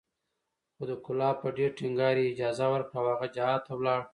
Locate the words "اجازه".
2.31-2.65